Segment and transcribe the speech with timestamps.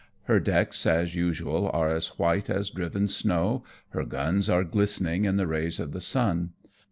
[0.23, 5.37] Her decks as usual are as white as driven snow, her guns are glistening in
[5.37, 6.53] the rays of the sun.